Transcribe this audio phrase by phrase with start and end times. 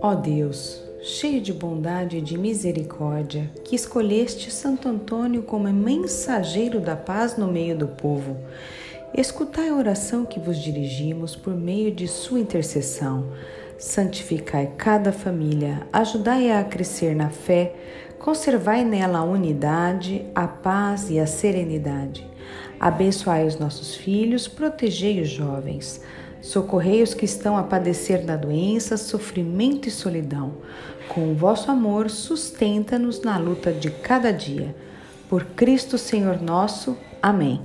[0.00, 6.96] Ó Deus, cheio de bondade e de misericórdia, que escolheste Santo Antônio como mensageiro da
[6.96, 8.36] paz no meio do povo,
[9.16, 13.32] escutai a oração que vos dirigimos por meio de sua intercessão.
[13.78, 17.74] Santificai cada família, ajudai-a a crescer na fé,
[18.18, 22.31] conservai nela a unidade, a paz e a serenidade.
[22.78, 26.02] Abençoai os nossos filhos, protegei os jovens.
[26.40, 30.54] Socorrei os que estão a padecer da doença, sofrimento e solidão.
[31.08, 34.74] Com o vosso amor, sustenta-nos na luta de cada dia.
[35.28, 36.96] Por Cristo Senhor nosso.
[37.22, 37.60] Amém.